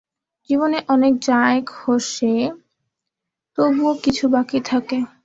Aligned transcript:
জীবনে 0.49 0.79
অনেক 0.87 1.13
যায় 1.21 1.59
খসে, 1.73 2.35
তবুও 3.57 3.93
কিছু 4.03 4.25
বাকি 4.27 4.59
থাকে। 4.65 4.97